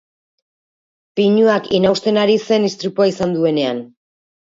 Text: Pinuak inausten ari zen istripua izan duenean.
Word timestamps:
Pinuak 1.19 1.69
inausten 1.79 2.17
ari 2.21 2.37
zen 2.47 2.65
istripua 2.71 3.07
izan 3.11 3.37
duenean. 3.37 3.83